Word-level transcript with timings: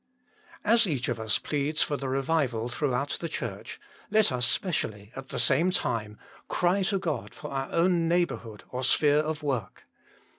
And 0.63 0.73
as 0.73 0.87
each 0.87 1.09
of 1.09 1.19
us 1.19 1.37
pleads 1.37 1.83
for 1.83 1.95
the 1.95 2.09
revival 2.09 2.69
through 2.69 2.95
out 2.95 3.15
the 3.19 3.29
Church, 3.29 3.79
let 4.09 4.31
us 4.31 4.47
specially, 4.47 5.11
at 5.15 5.27
the 5.27 5.37
same 5.37 5.69
time, 5.69 6.17
cry 6.47 6.81
to 6.81 6.97
God 6.97 7.35
for 7.35 7.51
our 7.51 7.71
own 7.71 8.07
neighbourhood 8.07 8.63
or 8.71 8.83
sphere 8.83 9.19
of 9.19 9.43
work. 9.43 9.83